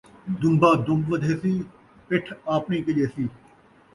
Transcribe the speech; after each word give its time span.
دن٘بہ 0.39 0.69
دُن٘ب 0.85 1.05
ودھیسی، 1.11 1.53
پِٹھ 2.07 2.29
آپݨی 2.55 2.79
کڄیسی 2.85 3.25